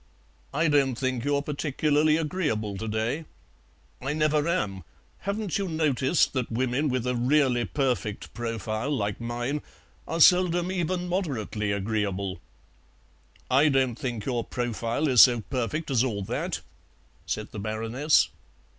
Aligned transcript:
"I 0.51 0.67
don't 0.67 0.95
think 0.95 1.23
you're 1.23 1.43
particularly 1.43 2.17
agreeable 2.17 2.75
to 2.75 2.87
day." 2.87 3.25
"I 4.01 4.13
never 4.13 4.47
am. 4.49 4.83
Haven't 5.27 5.59
you 5.59 5.67
noticed 5.67 6.33
that 6.33 6.51
women 6.51 6.89
with 6.89 7.05
a 7.05 7.13
really 7.15 7.65
perfect 7.65 8.33
profile 8.33 8.89
like 8.89 9.21
mine 9.21 9.61
are 10.07 10.19
seldom 10.19 10.71
even 10.71 11.07
moderately 11.07 11.71
agreeable?" 11.71 12.39
"I 13.51 13.69
don't 13.69 13.93
think 13.93 14.25
your 14.25 14.43
profile 14.43 15.07
is 15.07 15.21
so 15.21 15.41
perfect 15.41 15.91
as 15.91 16.03
all 16.03 16.23
that," 16.23 16.61
said 17.27 17.51
the 17.51 17.59
Baroness. 17.59 18.29